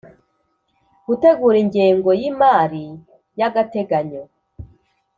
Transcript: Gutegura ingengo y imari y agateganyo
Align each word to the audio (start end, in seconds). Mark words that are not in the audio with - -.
Gutegura 1.05 1.57
ingengo 1.63 2.09
y 2.21 2.23
imari 2.29 2.85
y 3.39 3.41
agateganyo 3.47 4.23